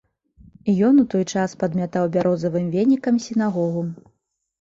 [0.85, 3.85] Ён у той час падмятаў бярозавым венікам сінагогу.